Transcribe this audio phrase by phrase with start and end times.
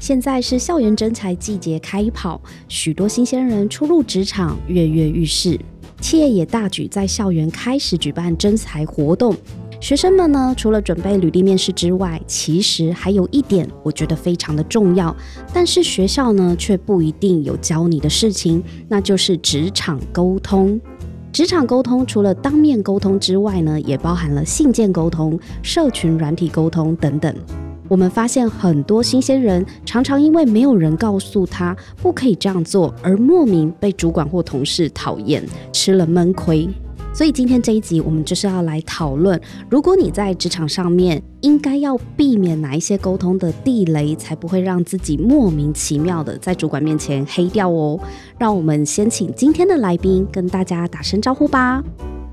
[0.00, 5.60] 现在是校园征才季节开跑，许多新鲜人初入职场，跃跃欲试，
[6.00, 9.36] 企业也大举在校园开始举办征才活动。
[9.78, 15.14] 学生们呢，除了准备履历面试之外，其实还有一点我觉得非常的重要，
[15.52, 20.80] 但是学校呢却不一定有教你的事情，那就是职场沟通。
[21.30, 27.34] 职场沟通除了当面沟通之外呢，也包含了信件沟通、社群软体沟通等等。
[27.90, 36.68] 我们发现很多新鲜人常常因为没有人告诉他不可以这样做，而莫名被主管或同事讨厌，吃了闷亏。
[37.12, 47.98] 所以今天这一集，我们就是要来讨论，如果你在职场上面，应该要避免哪一些沟通的地雷，才不会让自己莫名其妙的在主管面前黑掉哦。
[48.38, 51.82] 让我们先请今天的来宾跟大家打声招呼吧。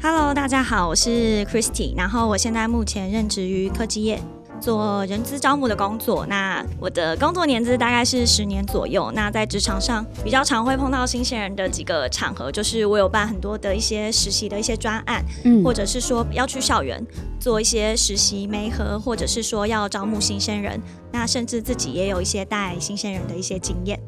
[0.03, 4.21] Hello，大家好，我是 Christy，然后我现在目前任职于科技业。
[4.59, 9.11] 做人资招募的工作，那我的工作年资大概是十年左右。
[9.13, 17.01] 那在职场上比较常会碰到新鲜人的几个场合，就是我有办很多的一些实习的一些专案，嗯，或者是说要去校园
[17.39, 23.99] 做一些实习媒合，或者是说要招募新鲜人，那甚至自己也有一些带新鲜人的一些经验。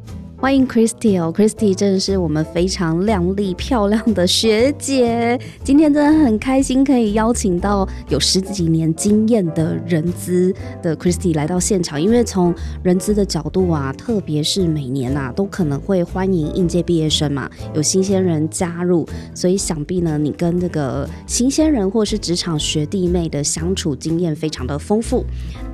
[0.42, 5.38] 欢迎 Christy 哦，Christy 真的是我们非常靓丽漂亮的学姐。
[5.66, 12.02] 今天真的很开心，可以邀请到有十几年经验的人资的 Christy 来到现场。
[12.02, 25.26] 因为从人资的角度啊，特别是每年啊，都可能会欢迎应届毕业生嘛，有新鲜人加入，所以想必呢，你跟这个新鲜人或是职场学弟妹的相处经验非常的丰富。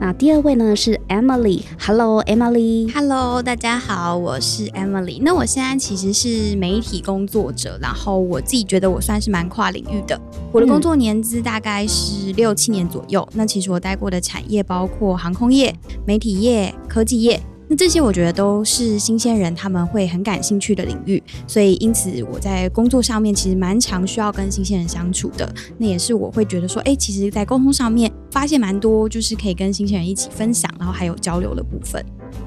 [0.01, 4.54] 那第二位呢是 Emily，Hello Emily，Hello 大家好，我是。
[4.55, 10.17] 是 Emily，那我现在其实是媒体工作者，然后我自己觉得我算是蛮跨领域的。
[10.53, 13.27] 我的工作年资大概是六七年左右。
[13.33, 15.75] 那其实我待过的产业包括航空业、
[16.07, 21.21] 媒体业、科技业，那这些我觉得都是新鲜人他们会很感兴趣的领域。
[21.45, 25.53] 所以因此我在工作上面其实蛮常需要跟新鲜人相处的。
[25.77, 32.03] 那也是我会觉得说，哎，其实，在沟通上面发现蛮多，就是可以跟新鲜人一起分享，然后还有交流的部分。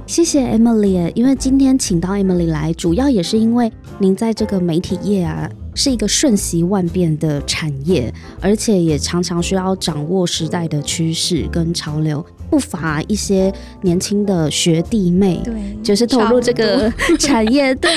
[0.08, 8.10] 谢谢 Emily，因为今天请到 Emily 来，主要也是因为您在这个媒体业啊，是一个瞬息万变的产业，
[8.40, 12.24] 而且也常常需要掌握时代的趋势跟潮流。
[12.50, 17.90] 不乏一些年轻的学弟妹，对，就是投入这个 产业，对，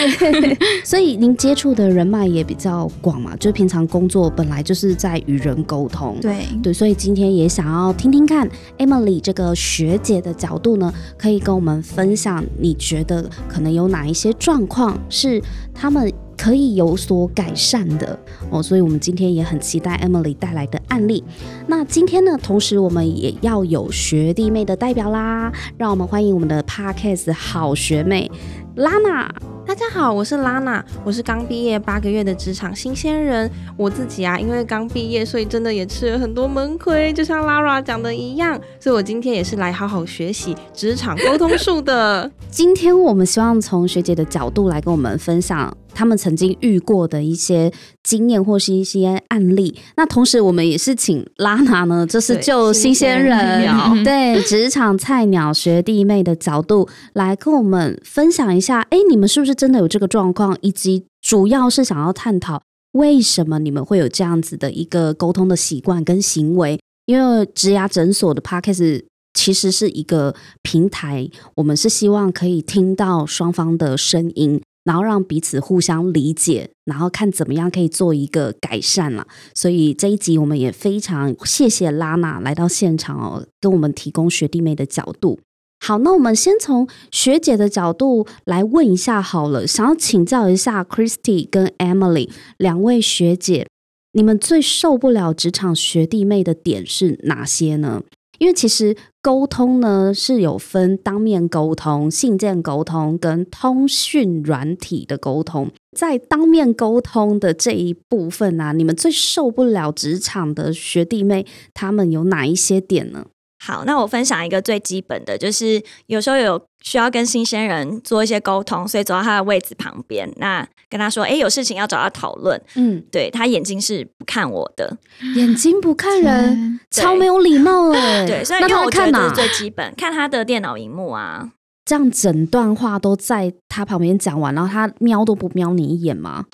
[0.84, 15.42] 所以您接触的人脉也比较广嘛，就平常工作本来就是在与人沟通，对对，所以今天也想要听听看 Emily 这个学姐的角度呢，可以跟我们分享，你觉得可能有哪一些状况是
[15.74, 16.12] 他们。
[16.38, 18.18] 可以有所改善的
[18.50, 21.24] 哦，所以我们今天也很期待 Emily 带来的案例。
[21.68, 28.32] 那今天呢，同时我们也要有学弟弟妹的代表啦，让我们欢迎我们的 Podcast 好学妹
[28.76, 29.30] Lana。
[29.72, 33.50] 大家好，我是拉娜，我是刚毕业八个月的职场新鲜人。
[33.78, 38.60] 我自己啊，因为刚毕业，所以真的也吃了很多闷亏，就像 Lara 讲的一样。
[38.82, 42.30] 所以我今天也是来好好学习职场沟通术的。
[42.52, 45.74] 今天我们希望从学姐的角度来跟我们分享。
[45.94, 47.70] 他们曾经遇过的一些
[48.02, 53.68] 经验或是一些案例，那同时我们也是请拉娜呢，就是就新鲜人
[54.02, 62.64] 对职场菜鸟学弟妹的角度来跟我们分享一下，哎，你们是不是真的有这个状况，以及主要是想要探讨
[62.94, 66.80] 为什么你们会有这样子的一个沟通的习惯跟行为？
[67.06, 69.04] 因为职涯诊所的 podcast
[69.36, 70.34] 其实是一个
[70.64, 74.60] 平台，我们是希望可以听到双方的声音。
[74.84, 79.28] 然后让彼此互相理解，然后看怎么样可以做一个改善了。
[79.54, 85.40] 所以这一集我们也非常谢谢拉娜来到现场哦，跟我们提供学弟妹的角度。
[85.84, 93.68] 好，那我们先从学姐的角度来问一下好了，想要请教一下 Christy 跟 Emily 两位学姐，
[94.14, 98.04] 你们最受不了职场学弟妹的点是哪些呢？
[98.38, 105.72] 因为其实沟通呢是有分当面沟通、信件沟通跟通讯软体的沟通。
[105.98, 113.26] 在当面沟通的这一部分啊，你们最受不了职场的学弟妹他们有哪一些点呢？
[113.64, 122.60] 好，那我分享一个最基本的，就是有时候有需要跟新鲜人做一些沟通，所以走到他的位置旁边，那跟他说，哎，有事情要找他讨论。
[122.74, 124.98] 嗯，对他眼睛是不看我的，
[125.36, 128.26] 眼睛不看人，超没有礼貌哎。
[128.28, 131.52] 对，所以那他看哪是最基本，看他的电脑荧幕啊。
[131.86, 136.46] 这样整段话都在他旁边讲完，然后他瞄都不瞄你一眼吗？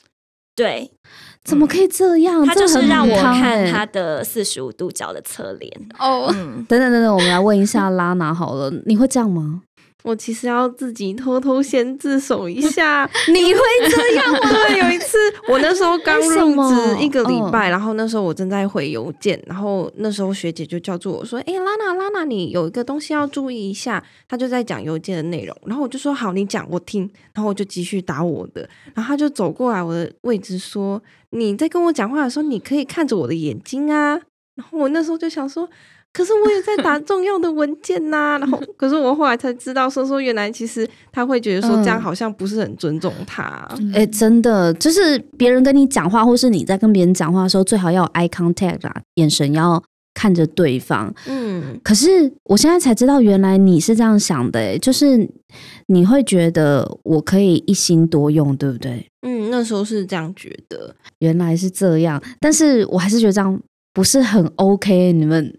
[0.56, 0.92] 对，
[1.48, 2.46] 怎么可以这样？
[2.46, 5.72] 他就是让我看他的四十五度角的侧脸。
[5.98, 9.62] 哦，嗯，等等等等，我们来问一下拉娜好了，你会这样吗？
[10.08, 13.10] 我其实要自己偷偷先自首一下。
[13.28, 13.60] 你会
[13.90, 14.40] 这样吗？
[14.70, 15.18] 对，有一次
[15.50, 28.62] 我那时候刚入职一个礼拜，然后那时候我正在回邮件，然后那时候学姐就叫住我说：“哎、拉娜，拉娜，你有一个东西要注意一下。”她就在讲邮件的内容，然后我就说：“好，你讲，我听。”然后我就继续打我的，
[28.94, 31.02] 然后她就走过来我的位置说
[31.32, 34.20] ：“你在跟我讲话的时候，你可以看着我的眼睛啊。”
[34.56, 35.70] 然后我那时候就想说。
[36.18, 43.70] 可是我也在打重要的文件呐、 然后可是我后来才知道，说说原来其实他会觉得说这样嗯好像不是很尊重他。
[43.94, 49.84] 哎、真的，就是别人跟你讲话，或是你在跟别人讲话的时候，最好要有 eye contact 啊，眼神要
[50.16, 51.14] 看着对方。
[51.28, 55.30] 嗯，可是我现在才知道，原来你是这样想的、欸，就是
[55.86, 59.08] 你会觉得我可以一心多用，对不对？
[59.22, 60.96] 嗯，那时候是这样觉得。
[61.20, 63.60] 原来是这样，但是我还是觉得这样
[63.94, 65.14] 不是很 OK。
[65.14, 65.54] 你们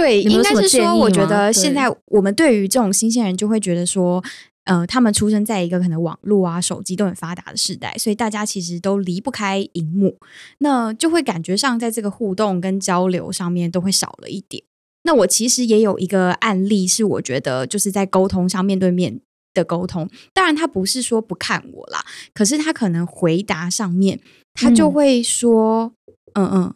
[0.00, 4.22] 对，应该是说，我觉得现在我们对于这种新鲜人，就会觉得说，
[4.64, 10.16] 呃，他们出生在一个可能网络啊、手机都很发达的时代，所以大家其实都离不开荧幕，
[10.58, 14.62] 那就会感觉上在这个互动跟交流上面都会少了一点。
[15.02, 19.20] 那我其实也有一个案例，是我觉得就是在沟通上面对面
[19.54, 22.04] 的沟通，当然他不是说不看我啦，
[22.34, 24.20] 可是他可能回答上面，
[24.54, 24.92] 他就嗯。
[24.92, 25.92] 会说，
[26.34, 26.74] 嗯嗯，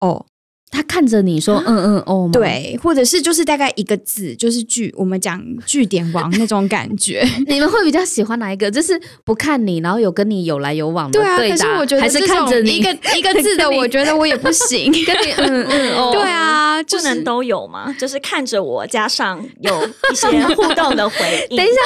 [0.00, 0.26] 哦，
[0.72, 7.22] 他看着你说，嗯嗯哦，对，或者是就是大概一个字，就是句，我们讲句点王那种感觉。
[7.46, 8.70] 你们会比较喜欢哪一个？
[8.70, 14.90] 就是不看你，然后有跟你有来有往的对啊，可是我觉得还是看着你一个 一个字的，我觉得我也不行。
[15.04, 17.94] 跟你嗯嗯哦，对啊，就是不能都有吗？
[18.00, 21.56] 就是看着我，加上有一些互动的回应。
[21.58, 21.76] 等一下，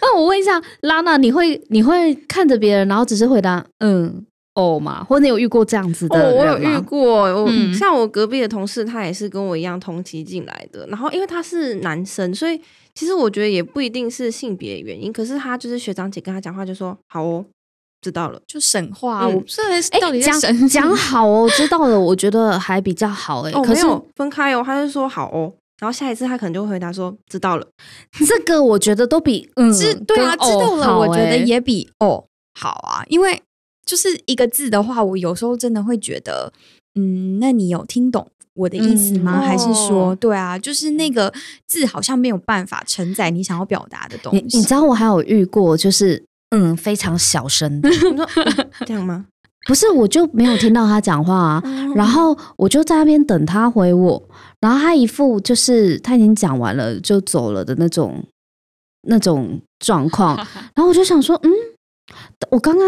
[0.00, 4.24] 那我问一下拉娜，你会你会看着别人，然后只是回答嗯
[4.54, 5.02] 哦嘛？
[5.04, 10.86] 或者你有遇过这样子的哦，我有遇过，我、嗯像我隔壁的同事，他也是跟我一样同期进来的。
[10.88, 12.60] 然后因为他是男生，所以
[12.94, 15.12] 其实我觉得也不一定是性别原因。
[15.12, 17.44] 可是他就是学长姐跟他讲话就说好哦，
[18.02, 18.40] 知道了。
[18.46, 25.52] 就省话，嗯我不知道哎到底在讲神讲 好哦，知道了，我觉得还比较好哎、哦，可是没有分开哦，他就说好哦。
[25.80, 27.66] 然后下一次他可能就会回答说知道了。
[28.24, 32.24] 这个我觉得都比嗯知对啊，知道了，我觉得欸也比哦
[32.60, 33.42] 好啊，因为
[33.84, 36.52] 就是一个字的话，我有时候真的会觉得，
[36.94, 39.40] 嗯，那你有听懂我的意思吗？
[39.40, 41.32] 嗯还是说，哦对啊，就是那个
[41.66, 44.38] 字好像没有办法承载你想要表达的东西。
[44.38, 49.26] 你你知道我还有遇过，就是嗯非常小声的， 你说、嗯这样吗？
[49.64, 54.20] 不是我就没有听到他讲话啊，哦然后我就在那边等他回我，
[54.60, 58.24] 然后他一副就是他已经讲完了就走了的那种
[59.02, 60.36] 那种状况，
[60.74, 61.50] 然后我就想说，嗯，
[62.50, 62.86] 我刚刚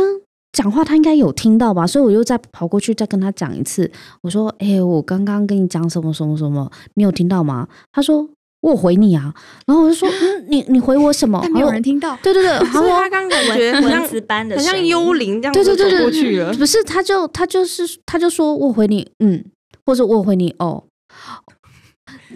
[0.54, 3.90] 讲话他应该有听到吧，所以我又再跑过去再跟他讲一次，
[4.22, 7.68] 我说，哎、我刚刚跟你讲什么什么什么，你有听到吗？
[7.92, 8.26] 他说
[8.60, 9.34] 我有回你啊，
[9.66, 11.40] 然后我就说， 嗯，你你回我什么？
[11.42, 12.16] 但没有人听到。
[12.22, 16.54] 对对对， 他说他刚感觉文很像文字般的很像幽灵这样对对对对过去了。
[16.54, 19.44] 不是，他就他就是他就说我回你嗯，
[19.84, 20.84] 或者我回你哦。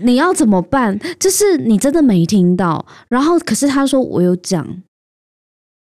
[0.01, 0.99] 你要怎么办？
[1.19, 4.83] 就是你真的没听到，然后可是他说我有讲，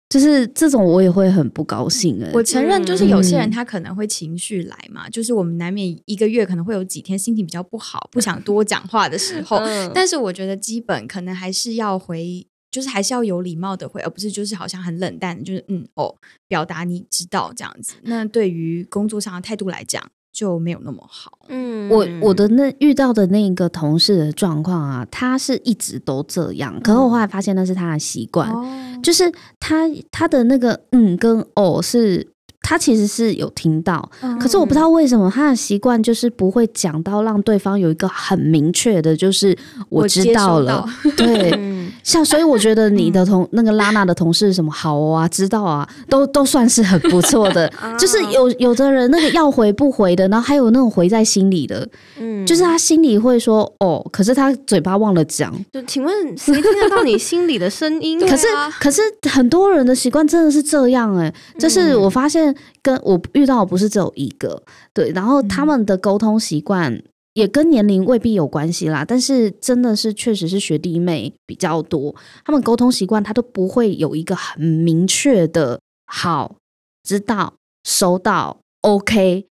[0.08, 9.58] 就是这种我也会很不高兴哎、我承认，就是有些人嗯他可能会情绪来嘛，就是我们难免一个月可能会有几天心情比较不好，不想多讲话的时候。
[9.58, 16.14] 嗯但是我觉得基本可能还是要回，就是还是要有礼貌的回，而不是就是好像很冷淡，就是嗯哦，
[16.46, 17.94] 表达你知道这样子。
[18.02, 21.32] 那对于工作上的态度来讲，就没有那么好。
[21.48, 28.66] 嗯我我的那遇到的那个同事的状况啊，他是一直都这样，可是我后来发现那是他的习惯，哦，
[29.02, 32.28] 就是他他的那个嗯跟哦是。
[32.60, 39.56] 他其实是有听到，嗯可是我不知道为什么他的习惯就是不会讲到让对方有一个很明确的，就是
[39.88, 40.84] 我知道了。
[41.04, 41.77] 到对， 嗯
[42.08, 47.70] 像所以我觉得你的同那个拉娜的同事什么好啊，知道啊，都都算是很不错的。
[48.00, 51.86] 就是有有的人那个要回不回的，然后还有那种回在心里的，
[52.18, 55.54] 嗯就是他心里会说哦，可是他嘴巴忘了讲。
[55.70, 58.18] 就请问谁听得到你心里的声音？
[58.18, 64.62] 对 可是啊可是很多人的习惯真的是这样哎、就是我发现跟我遇到的不是只有一个，
[64.94, 67.02] 对，然后他们的沟通习惯
[67.38, 72.12] 也跟年龄未必有关系啦，但是真的是确实是学弟妹比较多，
[72.44, 76.56] 他们沟通习惯他都不会有一个很明确的好
[77.04, 77.54] 知道
[77.84, 79.46] 收到 OK。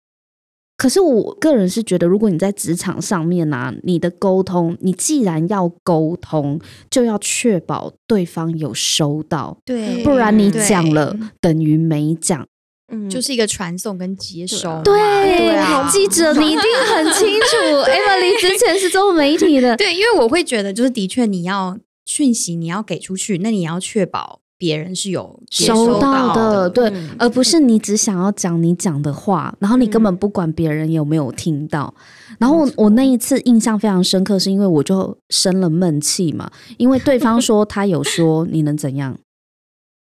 [0.76, 12.46] 可是我个人是觉得，如果你在职场上面呢，你的沟通，你既然要沟通，就要确保对方有收到，对，不然你讲了等于没讲。
[12.92, 13.10] 嗯。
[13.10, 14.80] 就是一个传送跟接收。
[14.84, 14.94] 对，
[15.38, 15.88] 对啊。
[15.90, 17.56] 记者你一定很清楚，
[17.90, 27.10] Emily 之前是做媒体的，对，因为我会觉得，就是的确你要讯息你要给出去，那你要确保别人是有接收到到的，对，嗯。
[27.18, 31.92] 而不是你只想要讲你讲的话，然后你根本不管别人有没有听到。
[32.38, 39.16] 然后我我那一次印象非常深刻，是因为我就生了闷气嘛，因为对方 说他有说你能怎样，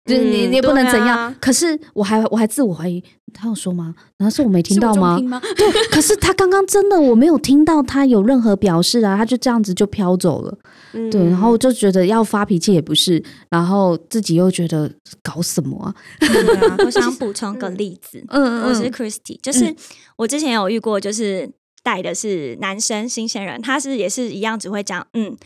[0.04, 1.18] 就是你嗯你也不能怎样。
[1.18, 3.94] 啊可是我还我还自我怀疑，他有说吗？
[4.18, 5.18] 难道是我没听到吗？
[5.56, 10.58] 对，可是他刚刚真的我没有听到他有任何表示啊，他就这样子就飘走了。
[10.92, 14.90] 嗯对，然后就觉得要发脾气也不是，然后自己又觉得
[15.22, 15.94] 搞什么啊？
[16.20, 19.74] 对啊 我想补充个例子，嗯我是 Christy，就是
[20.16, 21.50] 我之前有遇过，就是
[21.82, 25.36] 带的是男生新鲜人，他是也是一样只会讲嗯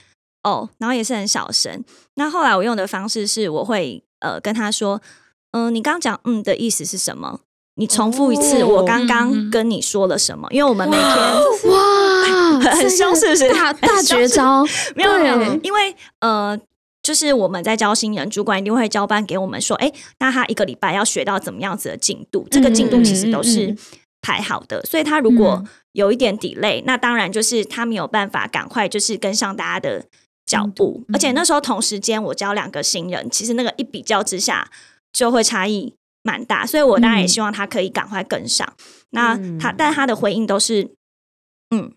[0.43, 1.83] 哦，然后也是很小声。
[2.17, 5.01] 那后来我用的方式是，我会呃跟他说，
[5.53, 7.41] 嗯、你刚刚讲嗯的意思是什么？
[7.77, 10.49] 你重复一次哦我刚嗯刚嗯跟你说了什么？
[10.51, 11.07] 因为我们每天
[11.73, 13.49] 哇， 很很凶，是不是？
[13.53, 14.65] 大大绝招，
[14.97, 16.59] 没有没有，因为呃，
[17.03, 23.79] 就是我们在教新人，主管一定会交班给我们说，哎，那他一个礼拜要学到怎么样子的进度，这个进度其实都嗯是嗯
[24.21, 30.05] 排好的，所以他如果嗯有一点 delay，、那当然就是他没有办法赶快就是跟上大家的
[30.49, 34.69] 脚步，嗯而且那时候同时间我教两个新人，其实那个一比较之下
[35.13, 35.95] 就会差异。
[36.25, 38.71] 蛮大，所以我当然也嗯希望他可以赶快跟上。
[39.11, 40.91] 那嗯他，但他的回应都是，
[41.71, 41.91] 嗯，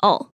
[0.00, 0.30] 哦，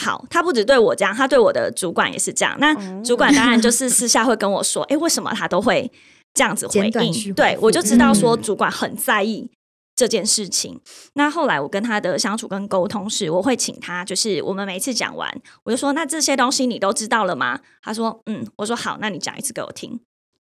[0.00, 0.24] 好。
[0.30, 2.56] 他不只对我这样，他对我的主管也是这样。
[2.60, 5.90] 那哦主管当然就是私下会跟我说，哎、为什么他都会
[6.32, 7.34] 这样子 回应？
[7.34, 9.50] 对我就知道说嗯主管很在意
[9.98, 10.80] 这件事情。
[11.14, 15.28] 那后来我跟他的相处跟沟通是，我会请他，就是我们每一次讲完，
[15.64, 17.58] 我就说，那这些东西你都知道了吗？
[17.82, 18.46] 他说，嗯。
[18.58, 19.98] 我说好，那你讲一次给我听，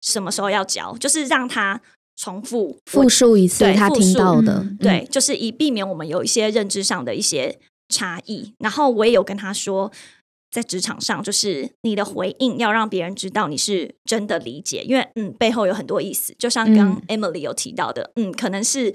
[0.01, 0.95] 什么时候要教？
[0.97, 1.81] 就是让他
[2.15, 8.53] 重复复述一次他听到的嗯，对，就是以避免我们有一些认知上的一些差异。
[8.59, 9.91] 然后我也有跟他说，
[10.49, 16.33] 在职场上，就是你的回应要让别人知道你是真的理解，因为嗯背后有很多意思。
[16.39, 18.93] 就像刚嗯 Emily 有提到的，嗯可能是。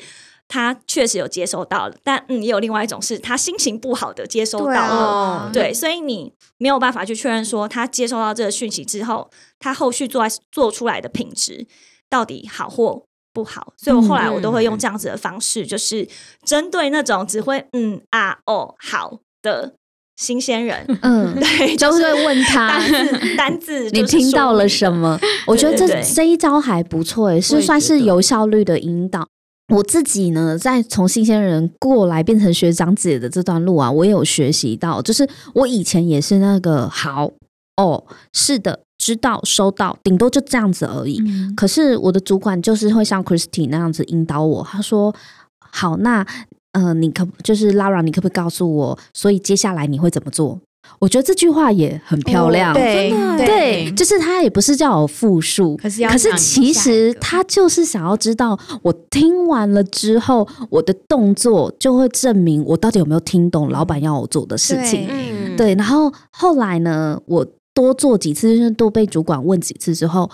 [0.48, 11.66] 他确实有接收到了，但嗯，也有另外一种是他心情不好的接收到对了，啊，对，所以你没有办法去确认说他接收到这个讯息之后，他后续做做出来的品质
[12.08, 13.72] 到底好或不好。
[13.76, 16.08] 所以我后来我都会用这样子的方式，就是
[16.44, 19.74] 针对那种只会嗯啊哦好的
[20.16, 24.90] 新鲜人，嗯，对，就就是会问他单字单字，你听到了什？
[24.90, 25.18] 么？
[25.46, 29.28] 我觉得这这一招还不错，诶，是算是有效率的引导。
[29.74, 37.32] 我自己呢，在从新鲜人过来变成学长姐的这段路啊，我也有学习到，就是我以前也是那个好
[37.76, 41.20] 哦，是的，知道收到，顶多就这样子而已。
[41.26, 45.14] 嗯可是我的主管就是会像 Christy 那样子引导我，他说
[45.58, 46.24] ：“好，那
[46.72, 50.60] 呃，你可就是 Lara，你可不可以告诉我，所以接下来你会怎么做？”
[50.98, 65.06] 我觉得这句话也很漂亮，对对，就是他也不是叫我复述，可是可是其实他就是想要知道，我听完了之后，我的动作就会证明我到底有没有听懂老板要我做的事情。
[65.06, 70.30] 对嗯，对，然后后来呢，我多做几次，就是多被主管问几次之后，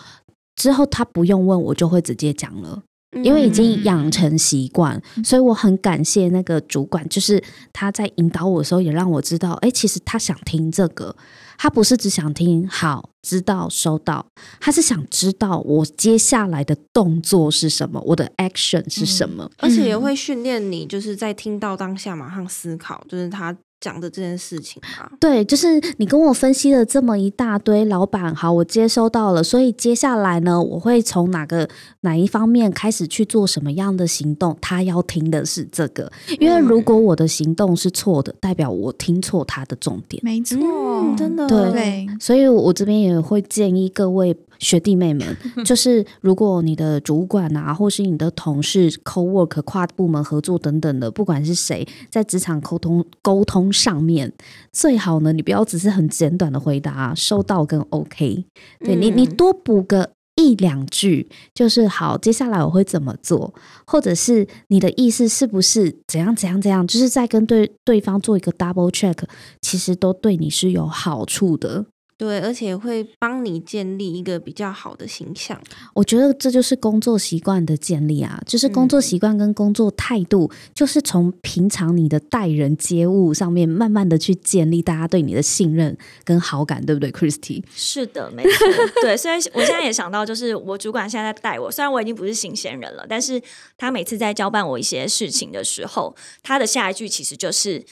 [0.55, 2.83] 之后他不用问，我就会直接讲了。
[3.13, 7.43] 嗯，因为已经养成习惯，所以我很感谢那个主管，就是
[7.73, 11.15] 他在引导我的时候，也让我知道，哎，其实他想听这个，
[11.59, 14.27] 他不是只想听好知道收到，
[14.61, 19.51] 他是想知道我接下来的动作是什么，我的 action 是什么。
[19.59, 25.13] 而且也会训练你，就是在听到当下马上思考，就是他讲的这件事情啊。
[25.21, 31.69] 对，就是你跟我分析了这么一大堆，老板好，我接收到了，所以接下来呢，我会从哪个
[32.01, 34.57] 哪一方面开始去做什么样的行动？
[34.61, 40.23] 他要听的是这个，因为如果我的行动是错的，代表我听错他的重点。
[40.25, 54.33] 没错，嗯，真的，对对，所以我这边也会建议各位学弟妹们， 就是如果你的主管啊，或是你的同事、co work、跨部门合作等等的，不管是谁，在职场沟通沟通上面，
[54.73, 58.45] 最好呢，你不要只是很简短的回答收到跟 OK，
[58.79, 63.53] 对你，你嗯多补个一两句，就是好，接下来我会怎么做，
[63.85, 69.19] 或者是你的意思是不是怎样怎样怎样，就是在跟对对方做一个 double check，
[69.61, 71.85] 其实都对你是有好处的。
[72.23, 75.61] 对，而且会帮你建立一个比较好的形象。
[75.93, 87.65] 我觉得这就是工作习惯的建立啊，就是工作习惯跟工作态度，就是从平常你的待人接物上面，慢慢的去建立大家对你的信任跟好感，对不对，Christy？
[87.75, 88.67] 是的，没错。
[89.03, 93.43] 对，虽然我现在也想到，就是我主管现在在带我，虽然我已经不是新鲜人了，但是
[93.77, 97.85] 他每次在交办我一些事情的时候，他的下一句其实就是：“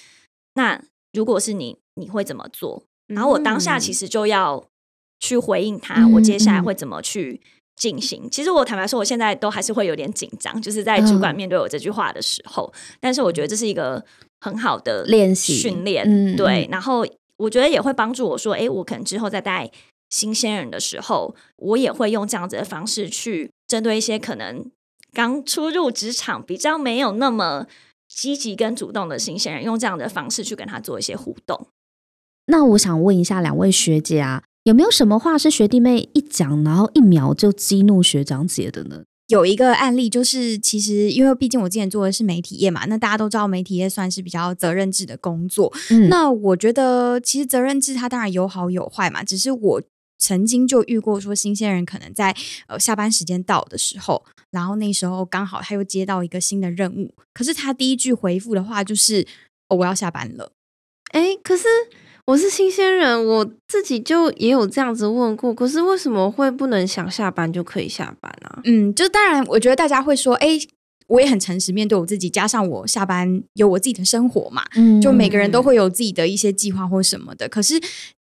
[0.55, 0.81] 那
[1.13, 4.64] 如果是你，你会怎么做？”然后我当下其实就要
[5.19, 7.40] 去回应他，我接下来会怎么去
[7.76, 8.29] 进行？
[8.31, 12.73] 其实我坦白说，我现在都还是会有点紧张，就是在主管面对我这句话的时候。
[13.00, 14.05] 但是我觉得这是一个
[14.40, 16.69] 很好的练习训练，对。
[16.71, 19.71] 然后我觉得也会帮助我说，哎，我可能之后再带
[20.09, 24.71] 新鲜人的时候，我也会用这样子的方式去针对一些可能
[25.12, 27.67] 刚初入职场、比较没有那么
[28.09, 31.69] 积极跟主动的新鲜人，用这样的方式去跟他做一些互动。
[32.50, 39.04] 那我想问一下两位学姐啊，有没有什么话是学弟妹一讲，然后一秒就激怒学长姐的呢？
[39.28, 45.73] 有一个案例，就是其实因为毕竟我之前做的是媒体业嘛，那大家都知道媒体业算是比较责任制的工作。
[46.09, 49.83] 那我觉得其实责任制它当然有好有坏嘛，只是我
[50.19, 52.35] 曾经就遇过说新鲜人可能在
[52.66, 59.25] 呃下班时间到的时候，然后那时候刚好他又接到一个新的任务，可是他第一句回复的话就是
[59.69, 60.50] 哦我要下班了，
[61.12, 61.69] 哎，可是。
[62.31, 68.61] 我是新鲜人，我自己就也有这样子问过，可是为什么会不能想下班就可以下班啊？
[68.65, 70.59] 嗯，就当然，我觉得大家会说，哎。
[71.11, 77.49] 我也很诚实面对我自己，加上我下班有我自己的生活嘛，嗯，就每个人都会有自己的一些计划或什么的。
[77.49, 77.75] 可是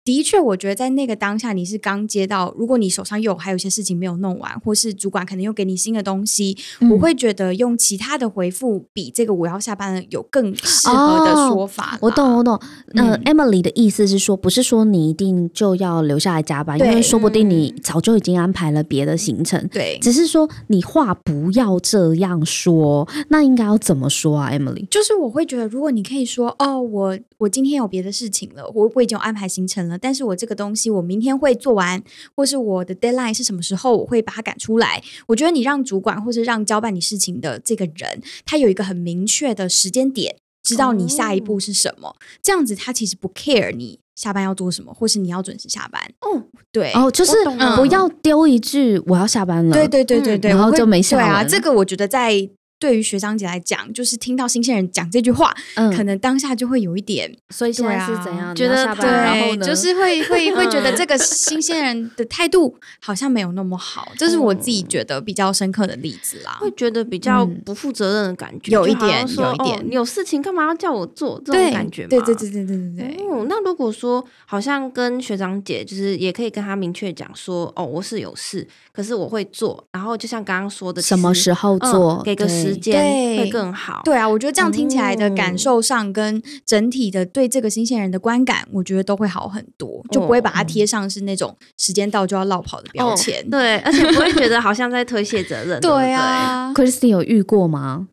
[0.09, 6.57] 的确，我觉得在那个当下，你是刚接到，如果你手上又还有一些事情没有弄完，或是主管可能又给你新的东西，
[6.91, 11.99] 我会觉得用其他的回复比这个我要下班了有更适合的说法。
[12.01, 12.59] 我懂，我懂。
[12.95, 19.69] 呃，Emily 的意思是说，不是说你一定就要留下来加班，因为说不定你早就已经安排了别的行程。
[19.69, 23.07] 对，只是说你话不要这样说。
[23.29, 24.89] 那应该要怎么说啊，Emily？
[24.89, 32.03] 就是我会觉得，如果你可以说哦，我我今天有别的事情了，我我已经有安排行程了，但是我这个东西我明天会做完，
[32.35, 35.03] 或是我的 deadline 是什么时候，我会把它赶出来。
[35.27, 46.01] 我觉得你让主管或是让交办你事情的这个人，他有一个很明确的时间点，知道你下一步是什么，这样子他其实不 care 你下班要做什么，或是你要准时下班。
[46.21, 47.33] 哦，对，哦，就是
[47.77, 51.45] 不要丢一句我要下班了，对对对对对，然后就没下对啊。
[51.45, 52.49] 这个我觉得在。
[52.79, 55.55] 对于学长姐来讲，就是听到新鲜人讲这句话，
[55.97, 58.55] 可能当下就会有一点，所以现在是怎样？
[58.55, 66.59] 觉得对，就是会 会会觉得这个新鲜人的态度好像没有那么好，这是我自己觉得比较深刻的例子啦。
[66.61, 72.07] 会觉得比较不负责任的感觉，有一点，有一点，有事情干嘛要叫我做这种感觉？
[72.07, 73.27] 对对对对对对对。
[73.29, 79.85] 哦，那如果说好像跟学长姐，就是也可以跟他明确讲说，哦，我是有事，可是我会做。
[79.93, 84.03] 然后就像刚刚说的，什么时候做，给个时间会更好。
[84.05, 93.49] 对啊，我觉得这样听起来的感受上，跟整体的对这个新鲜人的观感，我觉得都会好很多，就不会把它贴上是那种时间到就要落跑的标签。
[93.51, 95.81] 对，而且不会觉得好像在推卸责任。
[95.83, 98.09] 对啊，Christie 有遇过吗？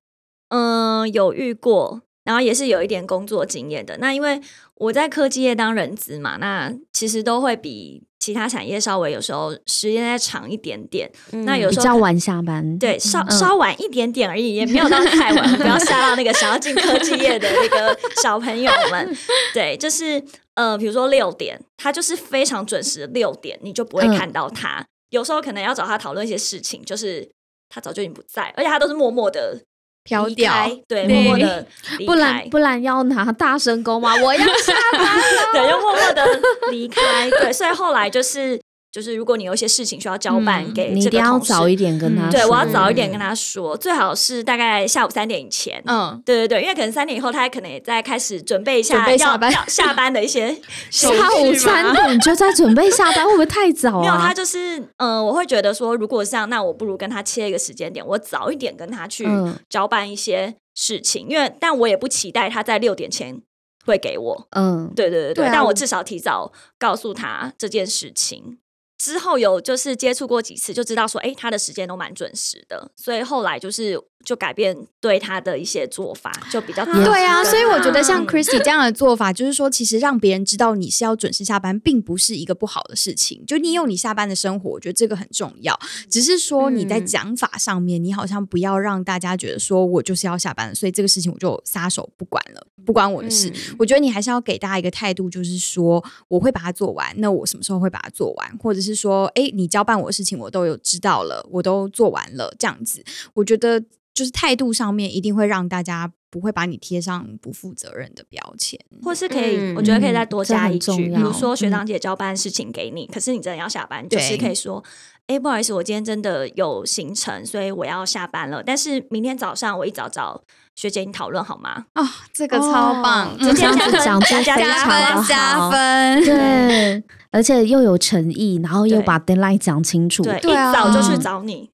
[0.49, 2.01] 嗯，有遇过。
[2.23, 3.99] 然后也是有一点工作经验的。
[3.99, 4.41] 那因为
[4.77, 11.07] 我在科技业当人资嘛，那其实都会比其他产业稍微有时候时间再长一点点。
[11.45, 19.15] 那有时候比较晚下班，对，稍稍晚一点点而已，也没有到太晚，不要吓到那个想要进科技业的那个小朋友们。
[19.53, 20.19] 对，就是
[20.55, 24.83] 呃，比如说六点，他就是非常准时，六点你就不会看到他。
[25.11, 27.29] 有时候可能要找他讨论一些事情，就是
[27.69, 29.61] 他早就已经不在，而且他都是默默的。
[30.05, 30.53] 飘掉，
[30.87, 31.67] 对，默默的，
[32.05, 34.15] 不然不然要拿大神功吗？
[34.15, 35.19] 我要下班，
[35.51, 36.23] 对，又默默的
[36.71, 38.61] 离开，对，所以后来就是。
[38.95, 42.31] 就是如果你有一些事情需要交办给你，一定要早一点跟他。
[42.31, 45.83] 对，我要早一点跟他说，最好是大概下午三点以前。
[45.85, 50.57] 嗯，对对对，因为可能三点以后，他可能也在开始准备一下要下班 下班的一些
[50.89, 53.99] 下午三点就在准备下班，会不会太早啊？
[54.01, 59.27] 没有，他就是嗯，我会觉得说，如果这样，那我不如跟他切一个时间点，我早一点跟他去
[59.67, 63.41] 交办一些事情，因为但我也不期待他在六点前
[63.85, 64.47] 会给我。
[64.51, 68.59] 嗯，对对对对，但我至少提早告诉他这件事情。
[68.97, 77.43] 之后有就是接触过几次，就知道说，哎，他的时间都蛮准时的，所以后来就是就改变对他的一些做法，就比较对啊。
[77.43, 83.43] 所以我觉得像 Christy 这样的做法，就是说，其实让别人知道你是要准时下班，并不是一个不好的事情。
[83.45, 85.77] 就利用你下班的生活，我觉得这个很重要。
[86.09, 93.51] 只是说你在讲法上面，你好像不要让大家觉得说我就是要下班，所以这个事情我就撒手不管了，不关我的事。
[93.77, 103.81] 我觉得你还是要给大家一个态度，就是说我会把它做完，那我什么时候会把它做完，或者是说，哎，你交办我的事情，我都有知道了，我都做完了，这样子，我觉得
[104.13, 114.83] 就是态度上面一定会让大家不会把你贴上不负责任的标签，或是可以，我觉得可以再多加一句，比如说学长姐交办事情给你，可是你真的要下班，就是可以说，
[115.27, 120.43] 哎，不好意思，我今天真的有行程，所以我要下班了，但是明天早上我一早找
[120.75, 121.85] 学姐你讨论好吗？
[121.95, 127.03] 哦，这个超棒，这样子讲就加分加分，对。
[127.31, 131.69] 而且又有诚意，然后又把 deadline 讲清楚，对，一早就去找你。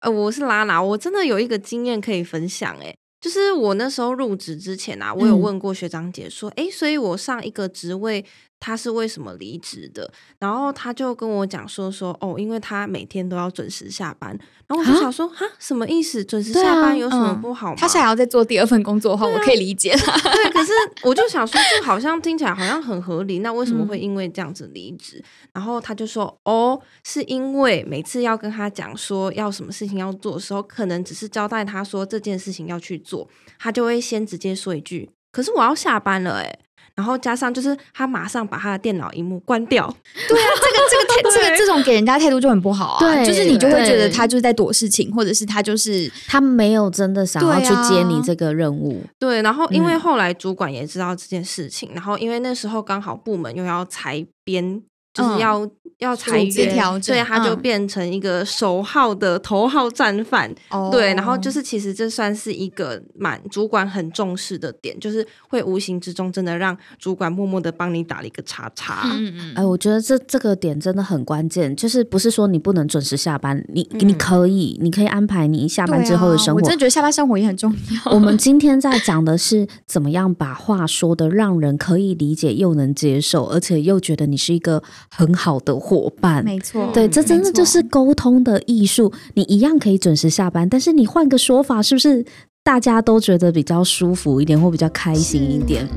[0.00, 8.24] 呃，我是拉拉，我真的有一个经验可以分享，哎，就是我那时候入职之前啊，我有问过学长姐说，哎，所以我上一个职位。
[8.64, 10.10] 他是为什么离职的？
[10.38, 14.30] 然后他就跟我讲说说哦，因为他每天都要准时下班。
[14.66, 16.24] 然后我就想说哈，什么意思？
[16.24, 17.76] 准时下班有什么不好吗？
[17.76, 19.90] 他想要再做第二份工作的话，我可以理解。
[19.92, 20.72] 对，可是
[21.04, 23.40] 我就想说，这好像听起来好像很合理。
[23.40, 25.22] 那为什么会因为这样子离职？
[25.52, 36.58] 然后他就说哦，是因为每次要跟他讲说要什么事情要做的时候，可能只是交代他说这件事情要去做，他就会先直接说一句：“可是我要下班了。”哎。
[36.96, 39.86] 然后加上就是他马上把他的电脑荧幕关掉。
[40.28, 42.98] 对啊，这个这个态这个这种给人家态度就很不好啊。
[42.98, 49.02] 对，就是你就会觉得他就是在躲事情，或者是他就是他没有真的想要去接你这个任务。
[49.18, 54.82] 对，然后因为后来主管也知道这件事情，然后因为那时候刚好部门又要裁编。
[55.14, 55.66] 就是要
[55.98, 60.52] 要裁员，所以他就变成一个首号的头号战犯。
[60.90, 69.02] 对，然后就是其实这算是一个蛮主管很重视的点，就是会无形之中真的让主管默默的帮你打了一个叉叉。
[69.04, 69.52] 嗯嗯。
[69.54, 76.60] 哎，我觉得这这个点真的很关键，就是不是说你不能准时下班，你你可以，你可以安排你下班之后的生活。
[76.60, 78.12] 我真的觉得下班生活也很重要。
[78.12, 84.82] 我们今天在讲的是怎么样把话说的让人可以理解又能接受，而且又觉得你是一个。
[85.10, 89.12] 很好的伙伴，没错，对，这真的就是沟通的艺术。
[89.34, 92.24] 你一样可以准时下班，但是你换个说法，是不是
[92.62, 95.88] 大家都觉得比较舒服一点，或比较开心一点？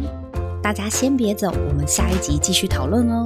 [0.62, 3.26] 大家先别走，我们下一集继续讨论哦。